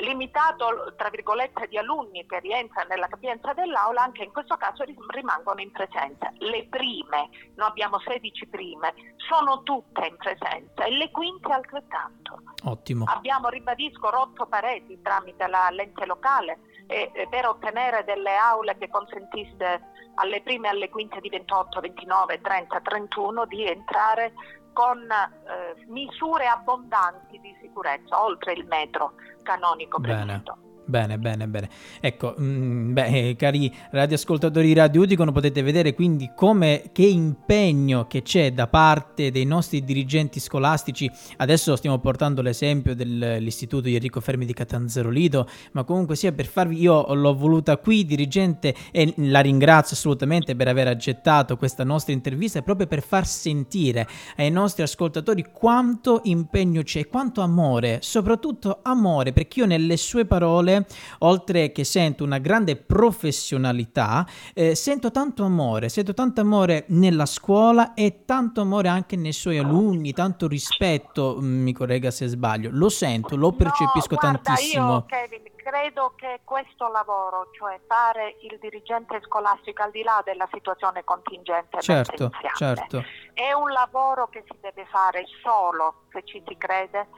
limitato, 0.00 0.94
tra 0.96 1.10
virgolette, 1.10 1.68
di 1.68 1.78
alunni 1.78 2.26
che 2.26 2.40
rientrano 2.40 2.88
nella 2.88 3.08
capienza 3.08 3.52
dell'aula, 3.52 4.02
anche 4.02 4.24
in 4.24 4.32
questo 4.32 4.56
caso 4.56 4.84
rimangono 5.08 5.60
in 5.60 5.70
presenza. 5.70 6.32
Le 6.38 6.66
prime, 6.68 7.28
noi 7.56 7.68
abbiamo 7.68 7.98
16 8.00 8.46
prime, 8.46 8.92
sono 9.16 9.62
tutte 9.62 10.06
in 10.06 10.16
presenza 10.16 10.84
e 10.84 10.90
le 10.90 11.10
quinte 11.10 11.52
altrettanto. 11.52 12.42
Ottimo. 12.64 13.04
Abbiamo, 13.06 13.48
ribadisco, 13.48 14.10
rotto 14.10 14.46
pareti 14.46 15.00
tramite 15.02 15.46
la 15.46 15.68
lente 15.70 16.04
locale 16.06 16.58
e, 16.86 17.10
e 17.12 17.28
per 17.28 17.46
ottenere 17.46 18.04
delle 18.04 18.36
aule 18.36 18.76
che 18.76 18.88
consentisse 18.88 19.80
alle 20.16 20.42
prime 20.42 20.68
e 20.68 20.70
alle 20.70 20.88
quinte 20.90 21.20
di 21.20 21.28
28, 21.28 21.80
29, 21.80 22.40
30, 22.40 22.80
31 22.80 23.46
di 23.46 23.64
entrare 23.64 24.32
con 24.80 25.02
eh, 25.10 25.84
misure 25.88 26.46
abbondanti 26.46 27.38
di 27.40 27.54
sicurezza, 27.60 28.22
oltre 28.22 28.54
il 28.54 28.64
metro 28.64 29.12
canonico 29.42 30.00
previsto. 30.00 30.56
Bene, 30.56 30.69
bene, 30.90 31.48
bene. 31.48 31.68
Ecco, 32.00 32.34
mm, 32.38 32.92
beh, 32.92 33.06
eh, 33.06 33.36
cari 33.36 33.72
radioascoltatori 33.90 34.66
di 34.66 34.74
Radio 34.74 35.02
Udicon, 35.02 35.32
potete 35.32 35.62
vedere 35.62 35.94
quindi 35.94 36.30
come 36.34 36.90
che 36.92 37.06
impegno 37.06 38.06
che 38.06 38.22
c'è 38.22 38.52
da 38.52 38.66
parte 38.66 39.30
dei 39.30 39.44
nostri 39.44 39.84
dirigenti 39.84 40.40
scolastici. 40.40 41.10
Adesso 41.36 41.76
stiamo 41.76 41.98
portando 41.98 42.42
l'esempio 42.42 42.94
dell'istituto 42.94 43.82
di 43.82 43.94
Enrico 43.94 44.20
Fermi 44.20 44.44
di 44.44 44.52
Catanzaro 44.52 45.10
Lido, 45.10 45.48
ma 45.72 45.84
comunque 45.84 46.16
sia 46.16 46.32
per 46.32 46.46
farvi 46.46 46.80
io 46.80 47.14
l'ho 47.14 47.34
voluta 47.34 47.76
qui 47.76 48.04
dirigente 48.04 48.74
e 48.90 49.12
la 49.16 49.40
ringrazio 49.40 49.96
assolutamente 49.96 50.56
per 50.56 50.68
aver 50.68 50.88
accettato 50.88 51.56
questa 51.56 51.84
nostra 51.84 52.12
intervista 52.12 52.62
proprio 52.62 52.86
per 52.86 53.02
far 53.02 53.26
sentire 53.26 54.06
ai 54.36 54.50
nostri 54.50 54.82
ascoltatori 54.82 55.46
quanto 55.52 56.20
impegno 56.24 56.82
c'è, 56.82 57.06
quanto 57.06 57.40
amore, 57.40 57.98
soprattutto 58.02 58.80
amore, 58.82 59.32
perché 59.32 59.60
io 59.60 59.66
nelle 59.66 59.96
sue 59.96 60.24
parole, 60.24 60.79
oltre 61.20 61.72
che 61.72 61.84
sento 61.84 62.24
una 62.24 62.38
grande 62.38 62.76
professionalità, 62.76 64.26
eh, 64.54 64.74
sento 64.74 65.10
tanto 65.10 65.44
amore, 65.44 65.88
sento 65.88 66.14
tanto 66.14 66.40
amore 66.40 66.84
nella 66.88 67.26
scuola 67.26 67.94
e 67.94 68.24
tanto 68.24 68.60
amore 68.60 68.88
anche 68.88 69.16
nei 69.16 69.32
suoi 69.32 69.58
alunni, 69.58 70.12
tanto 70.12 70.48
rispetto, 70.48 71.38
mm, 71.40 71.62
mi 71.62 71.72
corregga 71.72 72.10
se 72.10 72.26
sbaglio, 72.26 72.70
lo 72.72 72.88
sento, 72.88 73.36
lo 73.36 73.52
percepisco 73.52 74.14
no, 74.14 74.20
guarda, 74.20 74.38
tantissimo. 74.38 74.92
Io, 74.92 75.04
Kevin, 75.06 75.42
credo 75.70 76.14
che 76.16 76.40
questo 76.44 76.88
lavoro, 76.88 77.48
cioè 77.52 77.78
fare 77.86 78.36
il 78.40 78.58
dirigente 78.60 79.20
scolastico 79.22 79.82
al 79.82 79.90
di 79.90 80.02
là 80.02 80.20
della 80.24 80.48
situazione 80.52 81.04
contingente 81.04 81.80
Certo, 81.80 82.30
certo, 82.56 83.04
è 83.32 83.52
un 83.52 83.70
lavoro 83.70 84.28
che 84.28 84.44
si 84.46 84.56
deve 84.60 84.86
fare 84.86 85.24
solo 85.42 86.02
se 86.12 86.24
ci 86.24 86.42
si 86.46 86.56
crede, 86.56 87.08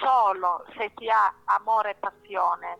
solo 0.00 0.64
se 0.76 0.92
si 0.96 1.08
ha 1.08 1.32
amore 1.44 1.90
e 1.90 1.96
passione, 1.96 2.78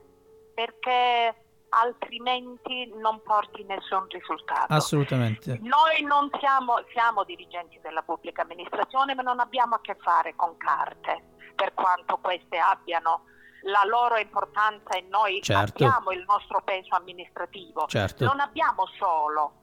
perché 0.60 1.34
altrimenti 1.70 2.92
non 2.96 3.22
porti 3.22 3.64
nessun 3.64 4.06
risultato. 4.08 4.74
assolutamente. 4.74 5.58
Noi 5.62 6.02
non 6.02 6.28
siamo, 6.38 6.84
siamo 6.92 7.24
dirigenti 7.24 7.80
della 7.80 8.02
pubblica 8.02 8.42
amministrazione, 8.42 9.14
ma 9.14 9.22
non 9.22 9.40
abbiamo 9.40 9.76
a 9.76 9.80
che 9.80 9.96
fare 10.02 10.34
con 10.36 10.58
carte, 10.58 11.22
per 11.54 11.72
quanto 11.72 12.18
queste 12.18 12.58
abbiano 12.58 13.24
la 13.62 13.84
loro 13.86 14.18
importanza 14.18 14.90
e 14.90 15.06
noi 15.08 15.40
Certo. 15.42 15.84
abbiamo 15.84 16.10
il 16.10 16.24
nostro 16.26 16.60
peso 16.62 16.94
amministrativo. 16.94 17.86
Certo. 17.86 18.24
Non 18.26 18.40
abbiamo 18.40 18.86
solo, 18.98 19.60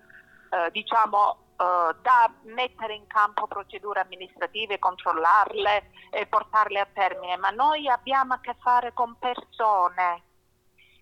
eh, 0.50 0.72
diciamo, 0.72 1.48
uh, 1.58 1.94
da 2.02 2.32
mettere 2.44 2.96
in 2.96 3.06
campo 3.08 3.46
procedure 3.48 4.00
amministrative, 4.00 4.80
controllarle 4.80 5.92
e 6.10 6.26
portarle 6.26 6.80
a 6.80 6.88
termine, 6.92 7.38
ma 7.38 7.50
noi 7.50 7.88
abbiamo 7.88 8.34
a 8.34 8.40
che 8.40 8.56
fare 8.62 8.94
con 8.94 9.16
persone. 9.20 10.24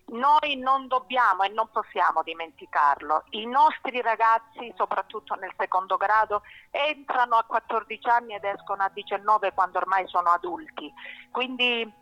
Noi 0.08 0.56
non 0.56 0.86
dobbiamo 0.86 1.42
e 1.42 1.48
non 1.48 1.68
possiamo 1.70 2.22
dimenticarlo. 2.22 3.24
I 3.30 3.46
nostri 3.46 4.00
ragazzi, 4.00 4.72
soprattutto 4.76 5.34
nel 5.34 5.52
secondo 5.58 5.96
grado, 5.96 6.42
entrano 6.70 7.36
a 7.36 7.44
14 7.44 8.08
anni 8.08 8.34
ed 8.34 8.44
escono 8.44 8.84
a 8.84 8.90
19 8.92 9.52
quando 9.52 9.78
ormai 9.78 10.06
sono 10.06 10.30
adulti. 10.30 10.92
Quindi 11.32 11.92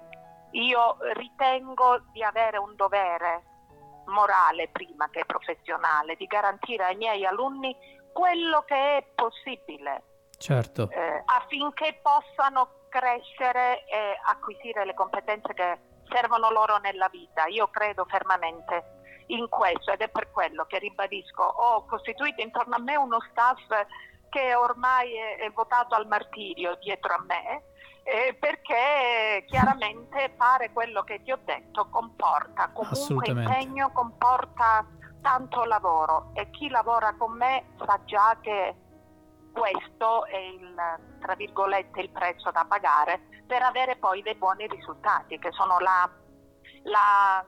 io 0.51 0.97
ritengo 1.15 2.03
di 2.13 2.23
avere 2.23 2.59
un 2.59 2.77
dovere 2.77 3.43
morale 4.07 4.69
prima 4.69 5.09
che 5.09 5.25
professionale 5.25 6.15
di 6.17 6.27
garantire 6.27 6.85
ai 6.85 6.97
miei 6.97 7.25
alunni 7.25 7.75
quello 8.13 8.63
che 8.63 8.99
è 8.99 9.07
possibile 9.15 10.03
certo. 10.39 10.91
eh, 10.91 11.23
affinché 11.25 12.01
possano 12.03 12.83
crescere 12.91 13.85
e 13.87 14.19
acquisire 14.27 14.85
le 14.85 14.95
competenze 14.95 15.55
che 15.55 15.79
servono 16.09 16.51
loro 16.51 16.79
nella 16.79 17.09
vita. 17.09 17.47
Io 17.47 17.69
credo 17.69 18.05
fermamente 18.05 19.03
in 19.29 19.49
questo 19.49 19.93
ed 19.93 20.01
è 20.01 20.09
per 20.09 20.31
quello 20.31 20.65
che 20.67 20.79
ribadisco, 20.79 21.43
ho 21.43 21.85
costituito 21.87 22.43
intorno 22.43 22.77
a 22.77 22.81
me 22.81 22.97
uno 22.97 23.19
staff 23.31 23.61
che 24.29 24.55
ormai 24.55 25.15
è, 25.15 25.37
è 25.39 25.51
votato 25.51 25.95
al 25.95 26.07
martirio 26.07 26.77
dietro 26.81 27.15
a 27.15 27.25
me 27.27 27.63
eh, 28.03 28.37
perché 28.39 29.45
chiaramente 29.47 30.35
fare 30.37 30.71
quello 30.73 31.03
che 31.05 31.23
ti 31.23 31.33
ho 31.33 31.39
detto 31.43 31.89
comporta 31.89 32.71
comunque 32.73 33.31
impegno, 33.31 33.91
comporta 33.93 34.87
tanto 35.23 35.65
lavoro 35.65 36.31
e 36.35 36.51
chi 36.51 36.69
lavora 36.69 37.15
con 37.17 37.33
me 37.33 37.71
sa 37.79 37.99
già 38.05 38.37
che 38.43 38.75
questo 39.55 40.27
è 40.27 40.37
il, 40.37 40.75
tra 41.21 41.35
virgolette, 41.35 42.01
il 42.01 42.11
prezzo 42.11 42.51
da 42.51 42.67
pagare 42.69 43.23
per 43.47 43.63
avere 43.63 43.97
poi 43.97 44.21
dei 44.21 44.35
buoni 44.35 44.67
risultati, 44.67 45.39
che 45.39 45.53
sono 45.53 45.79
la, 45.79 46.11
la 46.83 47.45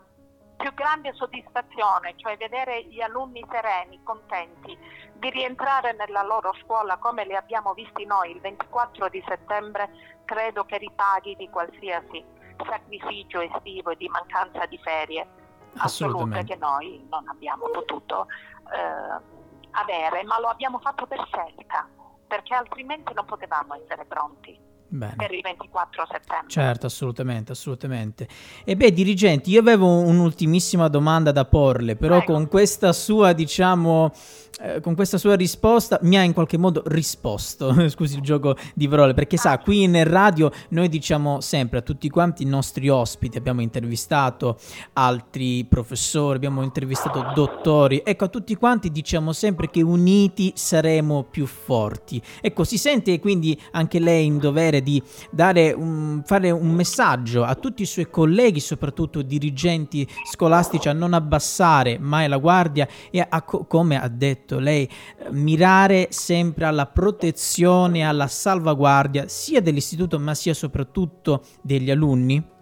più 0.56 0.72
grande 0.72 1.12
soddisfazione, 1.14 2.14
cioè 2.16 2.36
vedere 2.36 2.84
gli 2.84 3.00
alunni 3.00 3.44
sereni, 3.50 4.00
contenti 4.02 4.78
di 5.14 5.30
rientrare 5.30 5.92
nella 5.94 6.22
loro 6.22 6.54
scuola 6.62 6.96
come 6.98 7.26
li 7.26 7.34
abbiamo 7.34 7.74
visti 7.74 8.04
noi 8.06 8.30
il 8.30 8.40
24 8.40 9.08
di 9.08 9.22
settembre, 9.26 9.90
credo 10.24 10.64
che 10.64 10.78
ripaghi 10.78 11.34
di 11.36 11.50
qualsiasi 11.50 12.24
sacrificio 12.64 13.40
estivo 13.40 13.90
e 13.90 13.96
di 13.96 14.08
mancanza 14.08 14.64
di 14.66 14.78
ferie 14.78 15.44
assolute 15.78 16.44
che 16.44 16.56
noi 16.56 17.04
non 17.10 17.28
abbiamo 17.28 17.68
potuto 17.68 18.26
eh, 18.72 19.34
avere, 19.72 20.24
ma 20.24 20.40
lo 20.40 20.48
abbiamo 20.48 20.78
fatto 20.78 21.06
per 21.06 21.22
scelta, 21.26 21.86
perché 22.26 22.54
altrimenti 22.54 23.12
non 23.14 23.24
potevamo 23.24 23.74
essere 23.74 24.04
pronti. 24.04 24.65
Bene. 24.88 25.14
per 25.16 25.32
il 25.32 25.40
24 25.42 26.06
settembre. 26.10 26.48
Certo, 26.48 26.86
assolutamente, 26.86 27.52
assolutamente. 27.52 28.28
E 28.64 28.76
beh, 28.76 28.92
dirigenti, 28.92 29.50
io 29.50 29.60
avevo 29.60 29.86
un'ultimissima 29.86 30.88
domanda 30.88 31.32
da 31.32 31.44
porle, 31.44 31.96
però 31.96 32.18
Prego. 32.18 32.32
con 32.32 32.48
questa 32.48 32.92
sua, 32.92 33.32
diciamo, 33.32 34.12
eh, 34.58 34.80
con 34.80 34.94
questa 34.94 35.18
sua 35.18 35.36
risposta 35.36 35.98
mi 36.02 36.16
ha 36.16 36.22
in 36.22 36.32
qualche 36.32 36.56
modo 36.56 36.82
risposto, 36.86 37.74
scusi 37.90 38.16
il 38.16 38.22
gioco 38.22 38.56
di 38.74 38.88
parole, 38.88 39.12
perché 39.12 39.36
sa, 39.36 39.58
qui 39.58 39.86
nel 39.86 40.06
radio 40.06 40.50
noi 40.70 40.88
diciamo 40.88 41.42
sempre 41.42 41.80
a 41.80 41.82
tutti 41.82 42.08
quanti 42.08 42.42
i 42.42 42.46
nostri 42.46 42.88
ospiti, 42.88 43.36
abbiamo 43.36 43.60
intervistato 43.60 44.58
altri 44.94 45.66
professori, 45.66 46.36
abbiamo 46.36 46.62
intervistato 46.62 47.32
dottori, 47.34 48.00
ecco 48.02 48.24
a 48.24 48.28
tutti 48.28 48.54
quanti 48.54 48.90
diciamo 48.90 49.34
sempre 49.34 49.68
che 49.68 49.82
uniti 49.82 50.52
saremo 50.54 51.24
più 51.24 51.44
forti. 51.44 52.22
Ecco, 52.40 52.64
si 52.64 52.78
sente 52.78 53.18
quindi 53.20 53.60
anche 53.72 53.98
lei 53.98 54.24
in 54.24 54.38
dovere 54.38 54.75
di 54.82 55.02
dare 55.30 55.72
un, 55.72 56.22
fare 56.24 56.50
un 56.50 56.70
messaggio 56.74 57.44
a 57.44 57.54
tutti 57.54 57.82
i 57.82 57.86
suoi 57.86 58.08
colleghi, 58.10 58.60
soprattutto 58.60 59.22
dirigenti 59.22 60.06
scolastici, 60.24 60.88
a 60.88 60.92
non 60.92 61.12
abbassare 61.12 61.98
mai 61.98 62.28
la 62.28 62.38
guardia 62.38 62.86
e 63.10 63.24
a, 63.26 63.42
come 63.42 64.00
ha 64.00 64.08
detto 64.08 64.58
lei, 64.58 64.88
mirare 65.30 66.08
sempre 66.10 66.64
alla 66.64 66.86
protezione, 66.86 68.06
alla 68.06 68.26
salvaguardia 68.26 69.28
sia 69.28 69.60
dell'istituto 69.60 70.18
ma 70.18 70.34
sia 70.34 70.54
soprattutto 70.54 71.42
degli 71.62 71.90
alunni? 71.90 72.54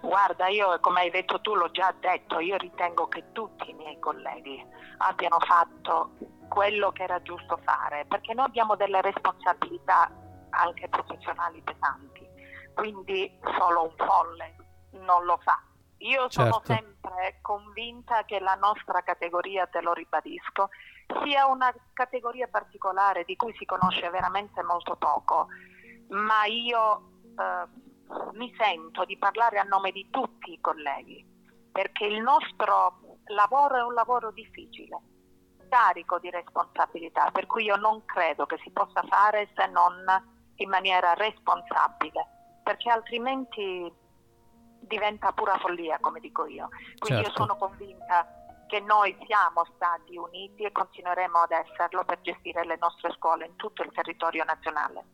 Guarda, 0.00 0.46
io 0.48 0.78
come 0.80 1.00
hai 1.00 1.10
detto 1.10 1.40
tu 1.40 1.54
l'ho 1.54 1.70
già 1.72 1.92
detto, 1.98 2.38
io 2.38 2.56
ritengo 2.56 3.08
che 3.08 3.24
tutti 3.32 3.70
i 3.70 3.74
miei 3.74 3.98
colleghi 3.98 4.64
abbiano 4.98 5.38
fatto 5.40 6.10
quello 6.48 6.92
che 6.92 7.02
era 7.02 7.20
giusto 7.22 7.58
fare, 7.64 8.04
perché 8.06 8.32
noi 8.32 8.46
abbiamo 8.46 8.76
delle 8.76 9.00
responsabilità 9.00 10.10
anche 10.50 10.88
professionali 10.88 11.60
pesanti, 11.62 12.26
quindi 12.74 13.38
solo 13.58 13.84
un 13.84 13.94
folle 13.96 14.56
non 14.92 15.24
lo 15.24 15.38
fa. 15.42 15.60
Io 15.98 16.30
sono 16.30 16.60
certo. 16.62 16.72
sempre 16.74 17.38
convinta 17.40 18.24
che 18.24 18.38
la 18.38 18.54
nostra 18.54 19.02
categoria, 19.02 19.66
te 19.66 19.80
lo 19.80 19.92
ribadisco, 19.92 20.68
sia 21.24 21.46
una 21.46 21.74
categoria 21.92 22.48
particolare 22.48 23.24
di 23.24 23.36
cui 23.36 23.54
si 23.56 23.64
conosce 23.64 24.10
veramente 24.10 24.62
molto 24.62 24.96
poco, 24.96 25.46
ma 26.08 26.44
io 26.44 27.20
eh, 27.38 27.66
mi 28.32 28.54
sento 28.58 29.04
di 29.04 29.16
parlare 29.16 29.58
a 29.58 29.64
nome 29.64 29.90
di 29.90 30.08
tutti 30.10 30.52
i 30.52 30.60
colleghi, 30.60 31.24
perché 31.72 32.04
il 32.04 32.20
nostro 32.20 33.18
lavoro 33.26 33.76
è 33.76 33.82
un 33.82 33.94
lavoro 33.94 34.30
difficile, 34.32 35.00
carico 35.68 36.18
di 36.18 36.30
responsabilità, 36.30 37.30
per 37.30 37.46
cui 37.46 37.64
io 37.64 37.76
non 37.76 38.04
credo 38.04 38.44
che 38.46 38.58
si 38.62 38.70
possa 38.70 39.02
fare 39.08 39.48
se 39.54 39.66
non 39.68 40.04
in 40.56 40.68
maniera 40.68 41.14
responsabile, 41.14 42.26
perché 42.62 42.90
altrimenti 42.90 43.92
diventa 44.80 45.32
pura 45.32 45.56
follia, 45.58 45.98
come 46.00 46.20
dico 46.20 46.46
io. 46.46 46.68
Quindi 46.98 47.24
certo. 47.24 47.28
io 47.28 47.46
sono 47.46 47.56
convinta 47.56 48.26
che 48.66 48.80
noi 48.80 49.16
siamo 49.26 49.64
stati 49.74 50.16
uniti 50.16 50.64
e 50.64 50.72
continueremo 50.72 51.38
ad 51.38 51.52
esserlo 51.52 52.04
per 52.04 52.20
gestire 52.20 52.64
le 52.64 52.76
nostre 52.80 53.12
scuole 53.12 53.46
in 53.46 53.56
tutto 53.56 53.82
il 53.82 53.92
territorio 53.92 54.44
nazionale. 54.44 55.04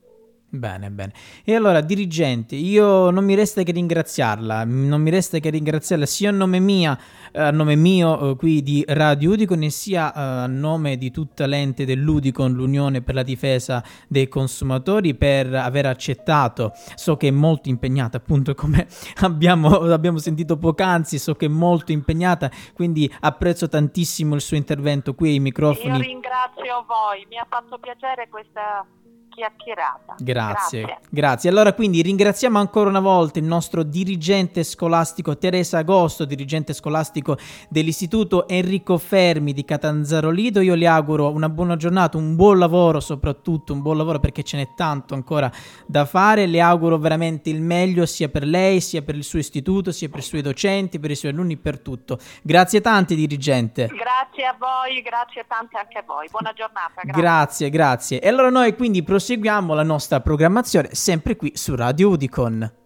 Bene, 0.55 0.91
bene. 0.91 1.15
E 1.45 1.55
allora, 1.55 1.81
dirigente, 1.81 2.57
io 2.57 3.09
non 3.09 3.25
mi 3.25 3.35
resta 3.35 3.62
che 3.62 3.73
ringraziarla, 3.73 4.65
non 4.67 5.01
mi 5.01 5.09
resta 5.09 5.38
che 5.38 5.49
ringraziarla 5.49 6.05
sia 6.05 6.29
a 6.29 6.33
nome, 6.33 6.59
mia, 6.59 6.95
eh, 7.33 7.41
a 7.41 7.51
nome 7.51 7.75
mio 7.75 8.33
eh, 8.33 8.37
qui 8.37 8.62
di 8.62 8.85
Radio 8.87 9.31
Udicon 9.31 9.62
e 9.62 9.71
sia 9.71 10.12
eh, 10.12 10.21
a 10.21 10.47
nome 10.47 10.99
di 10.99 11.11
tutta 11.11 11.47
l'ente 11.47 11.87
dell'Udicon, 11.87 12.53
l'Unione 12.53 13.01
per 13.01 13.15
la 13.15 13.23
difesa 13.23 13.83
dei 14.07 14.29
consumatori, 14.29 15.15
per 15.15 15.55
aver 15.55 15.87
accettato. 15.87 16.73
So 16.97 17.17
che 17.17 17.29
è 17.29 17.31
molto 17.31 17.71
impegnata, 17.71 18.19
appunto, 18.19 18.55
come 18.55 18.87
abbiamo, 19.25 19.71
abbiamo 19.91 20.19
sentito 20.19 20.59
poc'anzi, 20.59 21.19
so 21.19 21.35
che 21.35 21.47
è 21.47 21.49
molto 21.49 21.93
impegnata, 21.93 22.51
quindi 22.75 23.11
apprezzo 23.21 23.71
tantissimo 23.71 24.35
il 24.35 24.43
suo 24.43 24.59
intervento 24.59 25.15
qui 25.15 25.31
ai 25.31 25.41
microfoni. 25.41 25.97
Io 25.97 26.03
ringrazio 26.03 26.85
voi, 26.87 27.25
mi 27.31 27.38
ha 27.38 27.47
fatto 27.49 27.79
piacere 27.79 28.29
questa 28.29 28.85
chiacchierata. 29.35 30.14
Grazie, 30.18 30.83
grazie, 30.83 31.09
grazie. 31.09 31.51
Allora 31.51 31.73
quindi 31.73 32.03
ringraziamo 32.03 32.59
ancora 32.59 32.90
una 32.90 33.01
volta 33.01 33.38
il 33.38 33.45
nostro 33.45 33.83
dirigente 33.83 34.62
scolastico 34.62 35.38
Teresa 35.38 35.79
Agosto, 35.79 36.25
dirigente 36.25 36.75
scolastico 36.75 37.38
dell'Istituto 37.68 38.47
Enrico 38.47 38.99
Fermi 38.99 39.53
di 39.53 39.64
Catanzaro 39.64 40.31
Lido. 40.31 40.61
Io 40.61 40.75
le 40.75 40.87
auguro 40.87 41.31
una 41.31 41.49
buona 41.49 41.77
giornata, 41.77 42.18
un 42.18 42.37
buon 42.37 42.59
lavoro 42.59 43.01
soprattutto, 43.01 43.73
un 43.73 43.81
buon 43.81 43.97
lavoro 43.97 44.21
perché 44.21 44.42
ce 44.42 44.59
n'è 44.59 44.68
tanto 44.77 45.14
ancora 45.14 45.51
da 45.87 46.05
fare. 46.05 46.47
Le 46.47 46.61
auguro 46.61 46.99
veramente 46.99 47.51
il 47.51 47.62
meglio 47.62 48.05
sia 48.07 48.29
per 48.29 48.45
lei, 48.45 48.81
sia 48.81 49.03
per 49.03 49.14
il 49.14 49.25
suo 49.25 49.38
istituto, 49.38 49.92
sia 49.92 50.09
per 50.09 50.18
i 50.18 50.23
suoi 50.23 50.42
docenti, 50.42 50.99
per 50.99 51.11
i 51.11 51.16
suoi 51.16 51.33
alunni, 51.33 51.57
per 51.57 51.81
tutto. 51.81 52.18
Grazie 52.42 52.81
tante 52.81 53.14
dirigente. 53.14 53.87
Grazie 53.87 54.45
a 54.45 54.55
voi, 54.59 55.01
grazie 55.01 55.45
tante 55.49 55.79
anche 55.79 55.99
a 55.99 56.05
voi. 56.07 56.29
Buona 56.31 56.53
giornata. 56.55 57.01
Grazie, 57.03 57.71
grazie. 57.71 57.71
grazie. 57.71 58.21
E 58.21 58.29
allora 58.29 58.51
noi 58.51 58.75
quindi 58.77 59.03
proseguiamo 59.03 59.21
proseguiamo 59.22 59.72
la 59.74 59.85
nostra 59.85 60.20
programmazione 60.20 60.88
sempre 60.94 61.37
qui 61.37 61.52
su 61.54 61.76
Radio 61.76 62.08
Udicon. 62.08 62.82